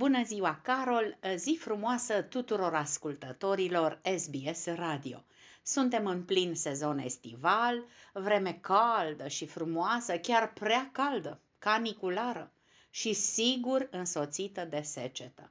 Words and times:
Bună 0.00 0.22
ziua, 0.24 0.60
Carol! 0.62 1.18
Zi 1.36 1.56
frumoasă 1.60 2.22
tuturor 2.22 2.74
ascultătorilor 2.74 4.00
SBS 4.16 4.66
Radio. 4.66 5.24
Suntem 5.62 6.06
în 6.06 6.24
plin 6.24 6.54
sezon 6.54 6.98
estival, 6.98 7.84
vreme 8.12 8.58
caldă 8.60 9.28
și 9.28 9.46
frumoasă, 9.46 10.18
chiar 10.18 10.52
prea 10.52 10.88
caldă, 10.92 11.40
caniculară 11.58 12.52
și 12.90 13.12
sigur 13.12 13.88
însoțită 13.90 14.64
de 14.64 14.80
secetă 14.80 15.50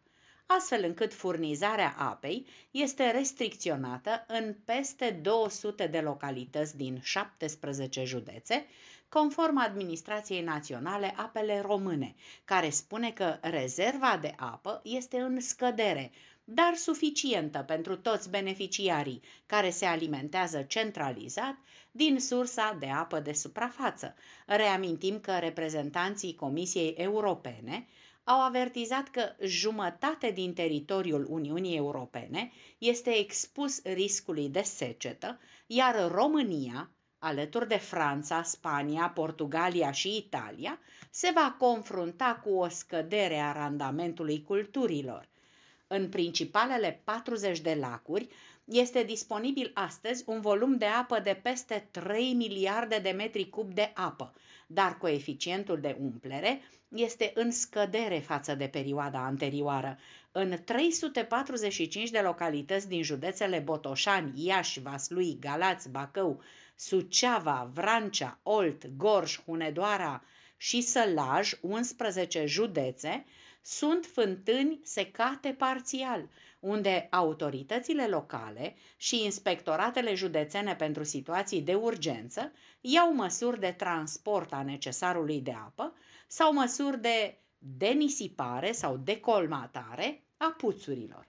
astfel 0.57 0.83
încât 0.83 1.13
furnizarea 1.13 1.95
apei 1.97 2.47
este 2.71 3.11
restricționată 3.11 4.25
în 4.27 4.55
peste 4.65 5.19
200 5.21 5.87
de 5.87 5.99
localități 5.99 6.77
din 6.77 6.99
17 7.01 8.03
județe, 8.03 8.65
conform 9.09 9.57
Administrației 9.57 10.41
Naționale 10.41 11.13
Apele 11.17 11.61
Române, 11.61 12.15
care 12.45 12.69
spune 12.69 13.11
că 13.11 13.37
rezerva 13.41 14.17
de 14.21 14.33
apă 14.37 14.81
este 14.83 15.17
în 15.19 15.39
scădere, 15.41 16.11
dar 16.43 16.75
suficientă 16.75 17.59
pentru 17.67 17.97
toți 17.97 18.29
beneficiarii 18.29 19.21
care 19.45 19.69
se 19.69 19.85
alimentează 19.85 20.61
centralizat 20.61 21.57
din 21.91 22.19
sursa 22.19 22.77
de 22.79 22.89
apă 22.89 23.19
de 23.19 23.33
suprafață. 23.33 24.15
Reamintim 24.45 25.19
că 25.19 25.37
reprezentanții 25.37 26.35
Comisiei 26.35 26.89
Europene 26.97 27.87
au 28.23 28.41
avertizat 28.41 29.07
că 29.07 29.35
jumătate 29.45 30.31
din 30.31 30.53
teritoriul 30.53 31.25
Uniunii 31.29 31.75
Europene 31.75 32.51
este 32.77 33.09
expus 33.17 33.81
riscului 33.83 34.49
de 34.49 34.61
secetă, 34.61 35.39
iar 35.67 36.11
România, 36.11 36.89
alături 37.19 37.67
de 37.67 37.77
Franța, 37.77 38.43
Spania, 38.43 39.11
Portugalia 39.15 39.91
și 39.91 40.17
Italia, 40.17 40.79
se 41.09 41.31
va 41.35 41.55
confrunta 41.59 42.41
cu 42.43 42.49
o 42.49 42.67
scădere 42.67 43.37
a 43.37 43.51
randamentului 43.51 44.43
culturilor. 44.43 45.27
În 45.87 46.09
principalele 46.09 47.01
40 47.03 47.59
de 47.59 47.77
lacuri 47.79 48.27
este 48.65 49.03
disponibil 49.03 49.71
astăzi 49.73 50.23
un 50.25 50.41
volum 50.41 50.77
de 50.77 50.85
apă 50.85 51.19
de 51.19 51.39
peste 51.43 51.87
3 51.91 52.33
miliarde 52.33 52.97
de 52.97 53.09
metri 53.09 53.49
cub 53.49 53.73
de 53.73 53.91
apă, 53.93 54.33
dar 54.67 54.97
coeficientul 54.97 55.79
de 55.79 55.97
umplere 55.99 56.61
este 56.87 57.31
în 57.35 57.51
scădere 57.51 58.19
față 58.19 58.55
de 58.55 58.67
perioada 58.67 59.19
anterioară. 59.25 59.97
În 60.31 60.57
345 60.65 62.09
de 62.09 62.19
localități 62.19 62.87
din 62.87 63.03
județele 63.03 63.59
Botoșani, 63.59 64.45
Iași, 64.45 64.81
Vaslui, 64.81 65.37
Galați, 65.39 65.89
Bacău, 65.89 66.41
Suceava, 66.81 67.69
Vrancea, 67.73 68.39
Olt, 68.43 68.87
Gorj, 68.97 69.39
Hunedoara 69.45 70.23
și 70.57 70.81
Sălaj, 70.81 71.53
11 71.61 72.45
județe, 72.45 73.25
sunt 73.61 74.05
fântâni 74.05 74.79
secate 74.83 75.49
parțial, 75.57 76.29
unde 76.59 77.07
autoritățile 77.11 78.07
locale 78.07 78.75
și 78.97 79.23
inspectoratele 79.23 80.13
județene 80.13 80.75
pentru 80.75 81.03
situații 81.03 81.61
de 81.61 81.73
urgență 81.73 82.51
iau 82.81 83.13
măsuri 83.13 83.59
de 83.59 83.71
transport 83.77 84.53
a 84.53 84.63
necesarului 84.63 85.41
de 85.41 85.51
apă 85.51 85.93
sau 86.27 86.53
măsuri 86.53 87.01
de 87.01 87.37
denisipare 87.57 88.71
sau 88.71 88.97
decolmatare 88.97 90.23
a 90.37 90.53
puțurilor. 90.57 91.27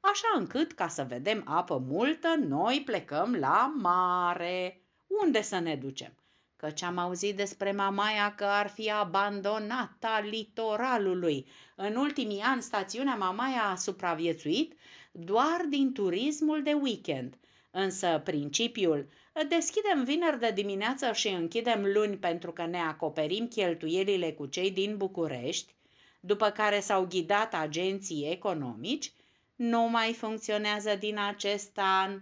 Așa 0.00 0.28
încât, 0.36 0.72
ca 0.72 0.88
să 0.88 1.06
vedem 1.08 1.42
apă 1.46 1.78
multă, 1.78 2.34
noi 2.38 2.82
plecăm 2.84 3.34
la 3.34 3.74
mare. 3.78 4.79
Unde 5.22 5.42
să 5.42 5.58
ne 5.58 5.76
ducem? 5.76 6.14
căci 6.60 6.82
am 6.82 6.98
auzit 6.98 7.36
despre 7.36 7.72
Mamaia 7.72 8.34
că 8.34 8.44
ar 8.44 8.68
fi 8.68 8.90
abandonată 8.90 10.08
litoralului. 10.22 11.46
În 11.76 11.96
ultimii 11.96 12.40
ani, 12.40 12.62
stațiunea 12.62 13.14
Mamaia 13.14 13.62
a 13.62 13.76
supraviețuit 13.76 14.74
doar 15.12 15.66
din 15.68 15.92
turismul 15.92 16.62
de 16.62 16.72
weekend. 16.72 17.38
Însă 17.70 18.20
principiul 18.24 19.08
deschidem 19.48 20.04
vineri 20.04 20.38
de 20.38 20.50
dimineață 20.50 21.12
și 21.12 21.28
închidem 21.28 21.84
luni 21.84 22.16
pentru 22.16 22.52
că 22.52 22.66
ne 22.66 22.78
acoperim 22.78 23.48
cheltuielile 23.48 24.32
cu 24.32 24.46
cei 24.46 24.70
din 24.70 24.96
București, 24.96 25.74
după 26.20 26.50
care 26.50 26.80
s-au 26.80 27.06
ghidat 27.06 27.54
agenții 27.54 28.30
economici, 28.30 29.12
nu 29.54 29.88
mai 29.88 30.12
funcționează 30.12 30.96
din 30.98 31.18
acest 31.18 31.78
an. 31.78 32.20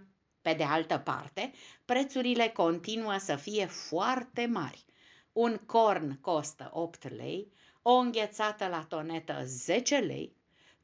Pe 0.49 0.55
de 0.55 0.63
altă 0.63 0.97
parte, 0.97 1.51
prețurile 1.85 2.47
continuă 2.47 3.17
să 3.19 3.35
fie 3.35 3.65
foarte 3.65 4.45
mari. 4.45 4.85
Un 5.33 5.57
corn 5.65 6.21
costă 6.21 6.69
8 6.73 7.15
lei, 7.15 7.51
o 7.81 7.91
înghețată 7.91 8.67
la 8.67 8.85
tonetă 8.89 9.41
10 9.45 9.97
lei, 9.97 10.35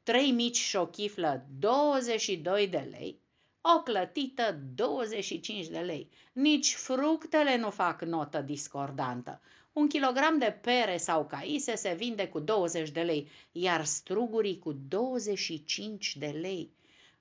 trei 0.02 0.30
mici 0.30 0.56
șochiflă 0.56 1.46
22 1.58 2.68
de 2.68 2.88
lei, 2.90 3.20
o 3.60 3.82
clătită 3.82 4.60
25 4.74 5.66
de 5.66 5.78
lei. 5.78 6.10
Nici 6.32 6.74
fructele 6.74 7.56
nu 7.56 7.70
fac 7.70 8.02
notă 8.02 8.40
discordantă. 8.40 9.40
Un 9.72 9.88
kilogram 9.88 10.38
de 10.38 10.58
pere 10.62 10.96
sau 10.96 11.26
caise 11.26 11.74
se 11.74 11.94
vinde 11.94 12.28
cu 12.28 12.38
20 12.38 12.90
de 12.90 13.00
lei, 13.00 13.30
iar 13.52 13.84
strugurii 13.84 14.58
cu 14.58 14.72
25 14.88 16.16
de 16.16 16.26
lei. 16.26 16.74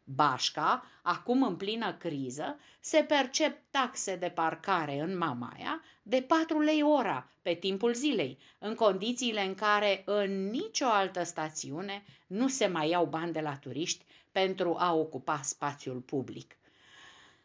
Bașca, 0.07 0.85
acum 1.01 1.43
în 1.43 1.55
plină 1.55 1.93
criză, 1.93 2.59
se 2.79 3.03
percep 3.03 3.61
taxe 3.69 4.15
de 4.15 4.29
parcare 4.29 4.99
în 4.99 5.17
Mamaia 5.17 5.81
de 6.03 6.21
4 6.21 6.59
lei 6.59 6.81
ora 6.81 7.29
pe 7.41 7.53
timpul 7.53 7.93
zilei, 7.93 8.37
în 8.59 8.75
condițiile 8.75 9.41
în 9.45 9.55
care 9.55 10.01
în 10.05 10.49
nicio 10.49 10.85
altă 10.85 11.23
stațiune 11.23 12.03
nu 12.27 12.47
se 12.47 12.67
mai 12.67 12.89
iau 12.89 13.05
bani 13.05 13.31
de 13.33 13.39
la 13.39 13.57
turiști 13.57 14.05
pentru 14.31 14.75
a 14.79 14.93
ocupa 14.93 15.39
spațiul 15.41 15.99
public. 15.99 16.57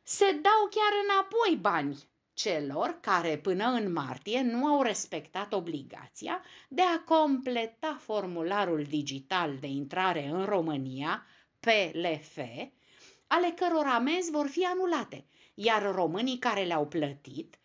Se 0.02 0.24
dau 0.24 0.68
chiar 0.70 0.92
înapoi 1.04 1.56
bani 1.60 2.08
celor 2.34 2.98
care 3.00 3.38
până 3.38 3.64
în 3.64 3.92
martie 3.92 4.42
nu 4.42 4.66
au 4.66 4.82
respectat 4.82 5.52
obligația 5.52 6.42
de 6.68 6.82
a 6.82 7.00
completa 7.00 7.96
formularul 8.00 8.82
digital 8.82 9.56
de 9.60 9.66
intrare 9.66 10.26
în 10.26 10.44
România 10.44 11.26
PLF, 11.60 12.36
ale 13.26 13.50
căror 13.56 13.86
amenzi 13.86 14.30
vor 14.30 14.46
fi 14.46 14.64
anulate, 14.64 15.24
iar 15.54 15.94
românii 15.94 16.38
care 16.38 16.64
le-au 16.64 16.86
plătit 16.86 17.60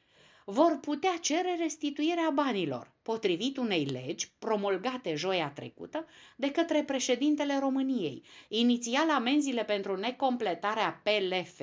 vor 0.45 0.78
putea 0.81 1.17
cere 1.22 1.56
restituirea 1.59 2.29
banilor, 2.34 2.91
potrivit 3.01 3.57
unei 3.57 3.85
legi 3.85 4.31
promulgate 4.39 5.16
joia 5.16 5.50
trecută 5.50 6.05
de 6.35 6.51
către 6.51 6.84
președintele 6.84 7.59
României. 7.59 8.23
Inițial, 8.47 9.09
amenziile 9.09 9.63
pentru 9.63 9.95
necompletarea 9.95 11.01
PLF 11.03 11.61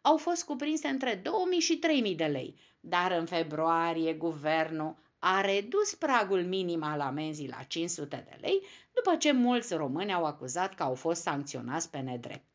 au 0.00 0.16
fost 0.16 0.44
cuprinse 0.44 0.88
între 0.88 1.20
2000 1.22 1.60
și 1.60 1.76
3000 1.76 2.14
de 2.14 2.24
lei, 2.24 2.54
dar 2.80 3.12
în 3.12 3.26
februarie 3.26 4.12
guvernul 4.12 4.96
a 5.24 5.40
redus 5.40 5.94
pragul 5.94 6.44
minim 6.44 6.82
al 6.82 7.00
amenzii 7.00 7.48
la 7.48 7.62
500 7.62 8.24
de 8.28 8.36
lei, 8.40 8.62
după 8.94 9.16
ce 9.16 9.32
mulți 9.32 9.74
români 9.74 10.12
au 10.12 10.24
acuzat 10.24 10.74
că 10.74 10.82
au 10.82 10.94
fost 10.94 11.22
sancționați 11.22 11.90
pe 11.90 11.98
nedrept. 11.98 12.54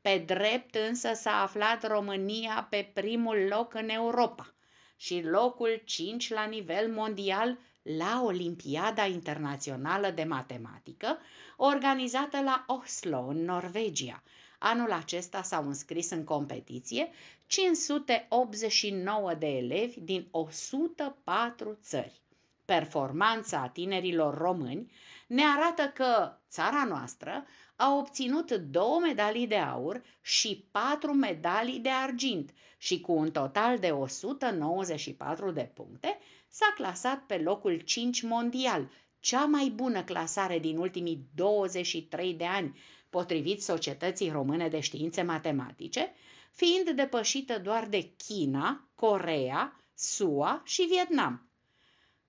Pe 0.00 0.22
drept 0.26 0.74
însă 0.74 1.12
s-a 1.14 1.42
aflat 1.42 1.86
România 1.86 2.66
pe 2.70 2.90
primul 2.94 3.46
loc 3.48 3.74
în 3.74 3.88
Europa 3.88 4.54
și 4.96 5.22
locul 5.22 5.82
5 5.84 6.30
la 6.30 6.44
nivel 6.44 6.92
mondial 6.92 7.58
la 7.82 8.22
Olimpiada 8.24 9.06
Internațională 9.06 10.10
de 10.10 10.24
Matematică, 10.24 11.18
organizată 11.56 12.40
la 12.40 12.64
Oslo, 12.66 13.26
în 13.28 13.44
Norvegia, 13.44 14.22
Anul 14.66 14.92
acesta 14.92 15.42
s-au 15.42 15.66
înscris 15.66 16.10
în 16.10 16.24
competiție 16.24 17.10
589 17.54 19.34
de 19.38 19.46
elevi 19.46 20.00
din 20.00 20.28
104 20.30 21.78
țări. 21.82 22.20
Performanța 22.64 23.70
tinerilor 23.72 24.38
români 24.38 24.92
ne 25.26 25.42
arată 25.56 25.82
că 25.94 26.38
țara 26.50 26.84
noastră 26.88 27.44
a 27.76 27.96
obținut 27.96 28.52
două 28.52 29.00
medalii 29.00 29.46
de 29.46 29.56
aur 29.56 30.02
și 30.20 30.66
patru 30.70 31.12
medalii 31.12 31.78
de 31.78 31.88
argint 31.88 32.50
și 32.78 33.00
cu 33.00 33.12
un 33.12 33.30
total 33.30 33.78
de 33.78 33.90
194 33.90 35.50
de 35.50 35.70
puncte 35.74 36.18
s-a 36.48 36.72
clasat 36.74 37.22
pe 37.26 37.38
locul 37.38 37.78
5 37.78 38.22
mondial, 38.22 38.90
cea 39.20 39.44
mai 39.44 39.68
bună 39.74 40.02
clasare 40.02 40.58
din 40.58 40.76
ultimii 40.76 41.26
23 41.34 42.34
de 42.34 42.44
ani, 42.44 42.78
potrivit 43.10 43.62
Societății 43.62 44.30
Române 44.30 44.68
de 44.68 44.80
Științe 44.80 45.22
Matematice, 45.22 46.12
fiind 46.54 46.90
depășită 46.90 47.58
doar 47.58 47.86
de 47.86 48.12
China, 48.26 48.88
Corea, 48.94 49.80
SUA 49.94 50.62
și 50.64 50.82
Vietnam. 50.82 51.48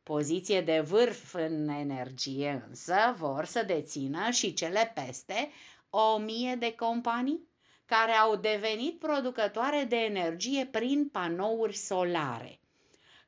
Poziție 0.04 0.62
de 0.62 0.80
vârf 0.80 1.34
în 1.34 1.68
energie 1.68 2.66
însă 2.68 3.16
vor 3.18 3.46
să 3.46 3.64
dețină 3.64 4.30
și 4.30 4.54
cele 4.54 4.92
peste 4.96 5.52
o 5.90 6.18
mie 6.18 6.56
de 6.56 6.76
companii 6.76 7.48
care 7.86 8.12
au 8.12 8.36
devenit 8.36 9.00
producătoare 9.00 9.86
de 9.90 9.96
energie 9.96 10.66
prin 10.66 11.10
panouri 11.10 11.76
solare. 11.76 12.60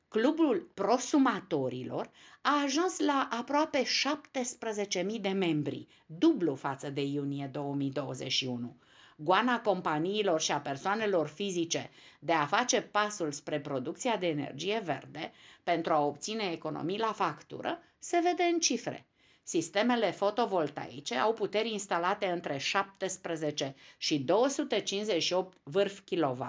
Clubul 0.08 0.72
prosumatorilor 0.74 2.10
a 2.42 2.62
ajuns 2.64 3.00
la 3.00 3.28
aproape 3.32 3.84
17.000 3.84 5.22
de 5.22 5.30
membri, 5.30 5.88
dublu 6.06 6.56
față 6.56 6.90
de 6.90 7.02
iunie 7.02 7.50
2021. 7.52 8.76
Goana 9.20 9.62
companiilor 9.62 10.42
și 10.42 10.52
a 10.52 10.60
persoanelor 10.60 11.28
fizice 11.28 11.90
de 12.20 12.34
a 12.34 12.46
face 12.46 12.82
pasul 12.82 13.32
spre 13.32 13.60
producția 13.60 14.18
de 14.18 14.28
energie 14.28 14.82
verde 14.86 15.32
pentru 15.64 15.94
a 15.94 16.06
obține 16.06 16.52
economii 16.52 17.00
la 17.00 17.12
factură 17.12 17.80
se 18.00 18.20
vede 18.24 18.44
în 18.44 18.60
cifre. 18.60 19.06
Sistemele 19.44 20.12
fotovoltaice 20.12 21.16
au 21.16 21.34
puteri 21.34 21.72
instalate 21.72 22.26
între 22.26 22.58
17 22.58 23.76
și 23.98 24.20
258 24.20 25.58
vârf 25.64 26.00
kW 26.00 26.46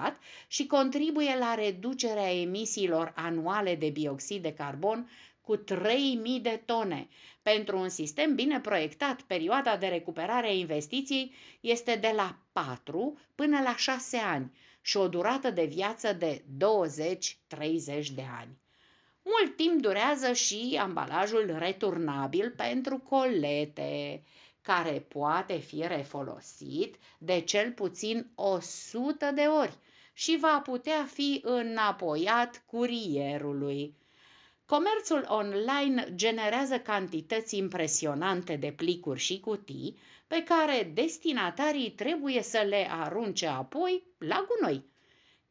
și 0.47 0.67
contribuie 0.67 1.37
la 1.39 1.55
reducerea 1.55 2.41
emisiilor 2.41 3.13
anuale 3.17 3.75
de 3.75 3.91
bioxid 3.91 4.43
de 4.43 4.53
carbon 4.53 5.11
cu 5.49 5.57
3000 5.57 6.41
de 6.41 6.63
tone. 6.67 7.09
Pentru 7.43 7.79
un 7.79 7.89
sistem 7.89 8.35
bine 8.35 8.61
proiectat, 8.61 9.21
perioada 9.23 9.77
de 9.77 9.87
recuperare 9.87 10.47
a 10.47 10.53
investiției 10.53 11.33
este 11.61 11.95
de 11.95 12.13
la 12.17 12.39
4 12.53 13.19
până 13.35 13.61
la 13.61 13.77
6 13.77 14.17
ani 14.17 14.53
și 14.81 14.97
o 14.97 15.09
durată 15.09 15.51
de 15.51 15.65
viață 15.65 16.13
de 16.13 16.43
20-30 16.43 18.07
de 18.15 18.25
ani. 18.39 18.59
Mult 19.23 19.57
timp 19.57 19.81
durează 19.81 20.33
și 20.33 20.79
ambalajul 20.81 21.55
returnabil 21.59 22.51
pentru 22.57 22.99
colete, 22.99 24.23
care 24.63 25.05
poate 25.09 25.57
fi 25.59 25.85
refolosit 25.87 26.97
de 27.19 27.41
cel 27.41 27.73
puțin 27.73 28.31
100 28.35 29.31
de 29.35 29.43
ori 29.61 29.79
și 30.13 30.39
va 30.41 30.61
putea 30.65 31.05
fi 31.13 31.41
înapoiat 31.45 32.63
curierului. 32.67 33.97
Comerțul 34.75 35.25
online 35.29 36.13
generează 36.15 36.79
cantități 36.81 37.57
impresionante 37.57 38.57
de 38.57 38.73
plicuri 38.77 39.21
și 39.21 39.41
cutii 39.41 39.99
pe 40.27 40.43
care 40.43 40.91
destinatarii 40.95 41.91
trebuie 41.91 42.43
să 42.43 42.59
le 42.69 42.87
arunce 42.91 43.47
apoi 43.47 44.03
la 44.19 44.47
gunoi 44.49 44.85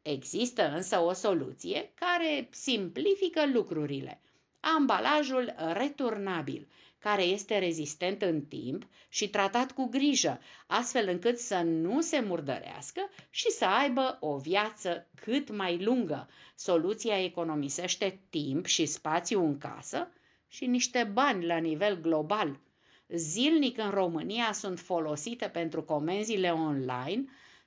Există 0.02 0.72
însă 0.76 1.00
o 1.00 1.14
soluție 1.14 1.92
care 1.96 2.48
simplifică 2.52 3.46
lucrurile. 3.54 4.22
Ambalajul 4.60 5.54
returnabil, 5.74 6.68
care 7.08 7.24
este 7.24 7.58
rezistent 7.58 8.22
în 8.22 8.42
timp 8.42 8.88
și 9.10 9.30
tratat 9.30 9.72
cu 9.72 9.86
grijă, 9.90 10.40
astfel 10.68 11.08
încât 11.10 11.38
să 11.40 11.62
nu 11.62 12.02
se 12.02 12.20
murdărească 12.20 13.10
și 13.30 13.50
să 13.52 13.66
aibă 13.66 14.18
o 14.20 14.38
viață 14.38 15.08
cât 15.16 15.56
mai 15.56 15.84
lungă. 15.84 16.30
Soluția 16.56 17.24
economisește 17.24 18.20
timp 18.30 18.66
și 18.66 18.86
spațiu 18.86 19.46
în 19.46 19.58
casă 19.58 20.08
și 20.48 20.66
niște 20.66 21.10
bani 21.14 21.46
la 21.46 21.58
nivel 21.58 22.02
global. 22.02 22.60
Zilnic 23.08 23.78
în 23.78 23.90
România 23.90 24.52
sunt 24.52 24.80
folosite 24.80 25.48
pentru 25.48 25.84
comenzile 25.84 26.50
online 26.52 27.24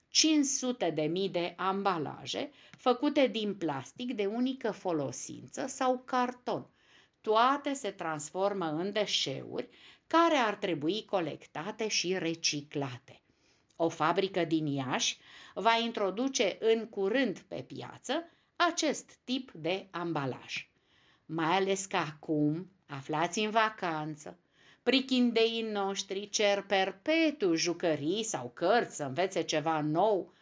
500 0.08 0.90
de 0.90 1.02
mii 1.02 1.28
de 1.28 1.54
ambalaje 1.56 2.50
făcute 2.78 3.26
din 3.26 3.54
plastic 3.54 4.14
de 4.14 4.26
unică 4.26 4.70
folosință 4.70 5.66
sau 5.66 6.02
carton. 6.04 6.66
Toate 7.20 7.72
se 7.72 7.90
transformă 7.90 8.66
în 8.66 8.92
deșeuri 8.92 9.68
care 10.06 10.36
ar 10.36 10.54
trebui 10.54 11.04
colectate 11.04 11.88
și 11.88 12.18
reciclate. 12.18 13.20
O 13.76 13.88
fabrică 13.88 14.44
din 14.44 14.66
Iași 14.66 15.18
va 15.54 15.76
introduce 15.76 16.56
în 16.60 16.88
curând 16.88 17.38
pe 17.38 17.62
piață 17.62 18.24
acest 18.56 19.18
tip 19.24 19.50
de 19.54 19.88
ambalaj. 19.90 20.70
Mai 21.26 21.56
ales 21.56 21.86
că 21.86 21.96
acum, 21.96 22.70
aflați 22.86 23.38
în 23.38 23.50
vacanță, 23.50 24.38
prichindeii 24.82 25.62
noștri 25.62 26.28
cer 26.28 26.62
perpetu 26.62 27.54
jucării 27.54 28.22
sau 28.22 28.50
cărți 28.54 28.96
să 28.96 29.04
învețe 29.04 29.42
ceva 29.42 29.80
nou, 29.80 30.32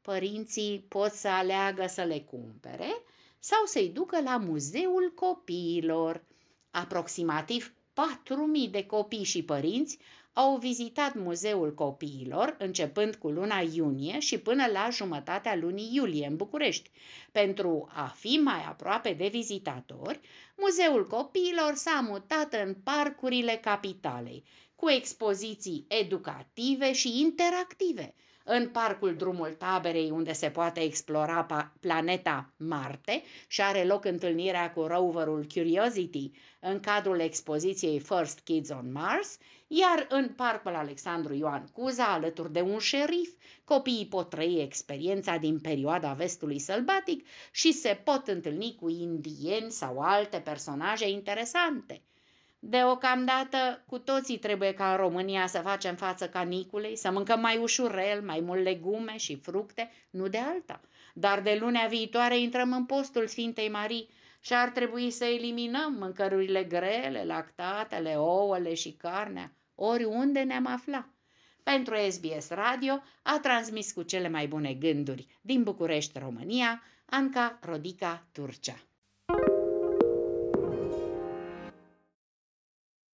părinții 0.00 0.84
pot 0.88 1.12
să 1.12 1.28
aleagă 1.28 1.86
să 1.86 2.02
le 2.02 2.20
cumpere 2.20 3.02
sau 3.44 3.64
să-i 3.64 3.88
ducă 3.88 4.20
la 4.20 4.36
muzeul 4.36 5.12
copiilor. 5.14 6.24
Aproximativ 6.70 7.72
4.000 8.66 8.70
de 8.70 8.86
copii 8.86 9.24
și 9.24 9.42
părinți 9.42 9.98
au 10.32 10.56
vizitat 10.56 11.14
Muzeul 11.14 11.74
Copiilor 11.74 12.56
începând 12.58 13.14
cu 13.14 13.28
luna 13.30 13.60
iunie 13.72 14.18
și 14.18 14.38
până 14.38 14.66
la 14.66 14.88
jumătatea 14.90 15.56
lunii 15.56 15.94
iulie 15.94 16.26
în 16.26 16.36
București. 16.36 16.90
Pentru 17.32 17.88
a 17.94 18.06
fi 18.06 18.40
mai 18.42 18.64
aproape 18.64 19.12
de 19.12 19.28
vizitatori, 19.28 20.20
Muzeul 20.56 21.06
Copiilor 21.06 21.74
s-a 21.74 22.06
mutat 22.08 22.52
în 22.52 22.74
parcurile 22.74 23.58
capitalei, 23.62 24.44
cu 24.74 24.90
expoziții 24.90 25.84
educative 25.88 26.92
și 26.92 27.20
interactive– 27.20 28.14
în 28.44 28.68
parcul 28.68 29.14
Drumul 29.16 29.54
Taberei, 29.58 30.10
unde 30.10 30.32
se 30.32 30.50
poate 30.50 30.80
explora 30.80 31.70
planeta 31.80 32.52
Marte 32.56 33.22
și 33.46 33.62
are 33.62 33.84
loc 33.84 34.04
întâlnirea 34.04 34.72
cu 34.72 34.82
roverul 34.82 35.46
Curiosity 35.54 36.30
în 36.60 36.80
cadrul 36.80 37.20
expoziției 37.20 37.98
First 38.00 38.38
Kids 38.38 38.70
on 38.70 38.92
Mars, 38.92 39.38
iar 39.66 40.06
în 40.08 40.28
parcul 40.28 40.74
Alexandru 40.74 41.34
Ioan 41.34 41.66
Cuza, 41.72 42.04
alături 42.12 42.52
de 42.52 42.60
un 42.60 42.78
șerif, 42.78 43.30
copiii 43.64 44.06
pot 44.06 44.28
trăi 44.28 44.62
experiența 44.62 45.36
din 45.36 45.60
perioada 45.60 46.12
vestului 46.12 46.58
sălbatic 46.58 47.26
și 47.50 47.72
se 47.72 48.00
pot 48.04 48.28
întâlni 48.28 48.76
cu 48.80 48.88
indieni 48.88 49.70
sau 49.70 49.98
alte 49.98 50.38
personaje 50.38 51.08
interesante– 51.08 52.02
Deocamdată, 52.64 53.82
cu 53.86 53.98
toții 53.98 54.38
trebuie 54.38 54.74
ca 54.74 54.90
în 54.90 54.96
România 54.96 55.46
să 55.46 55.58
facem 55.58 55.94
față 55.94 56.28
caniculei, 56.28 56.96
să 56.96 57.10
mâncăm 57.10 57.40
mai 57.40 57.56
ușurel, 57.56 58.22
mai 58.22 58.40
mult 58.40 58.62
legume 58.62 59.16
și 59.16 59.36
fructe, 59.36 59.90
nu 60.10 60.28
de 60.28 60.38
alta. 60.38 60.80
Dar 61.14 61.40
de 61.40 61.56
lunea 61.60 61.86
viitoare 61.86 62.38
intrăm 62.38 62.72
în 62.72 62.84
postul 62.84 63.26
Sfintei 63.26 63.68
Marii 63.68 64.08
și 64.40 64.54
ar 64.54 64.68
trebui 64.68 65.10
să 65.10 65.24
eliminăm 65.24 65.92
mâncărurile 65.92 66.64
grele, 66.64 67.24
lactatele, 67.24 68.14
ouăle 68.14 68.74
și 68.74 68.92
carnea, 68.92 69.52
oriunde 69.74 70.40
ne-am 70.40 70.66
afla. 70.66 71.08
Pentru 71.62 71.94
SBS 72.08 72.48
Radio 72.48 73.02
a 73.22 73.38
transmis 73.42 73.92
cu 73.92 74.02
cele 74.02 74.28
mai 74.28 74.46
bune 74.46 74.74
gânduri 74.74 75.26
din 75.40 75.62
București, 75.62 76.18
România, 76.18 76.82
Anca 77.04 77.58
Rodica 77.62 78.26
Turcea. 78.32 78.76